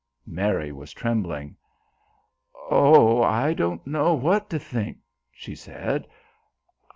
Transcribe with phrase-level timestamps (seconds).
[0.25, 1.55] Mary was trembling.
[2.71, 4.97] "Oh, I don't know what to think,"
[5.31, 6.07] she said.